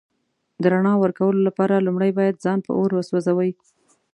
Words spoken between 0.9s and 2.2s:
ورکولو لپاره لومړی